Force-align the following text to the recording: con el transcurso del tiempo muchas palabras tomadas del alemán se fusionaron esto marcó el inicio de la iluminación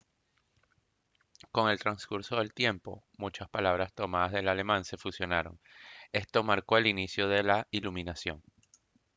con 1.51 1.69
el 1.69 1.77
transcurso 1.77 2.37
del 2.37 2.55
tiempo 2.55 3.03
muchas 3.19 3.47
palabras 3.49 3.93
tomadas 3.93 4.31
del 4.31 4.47
alemán 4.47 4.83
se 4.83 4.97
fusionaron 4.97 5.59
esto 6.11 6.41
marcó 6.43 6.79
el 6.79 6.87
inicio 6.87 7.27
de 7.27 7.43
la 7.43 7.67
iluminación 7.69 8.41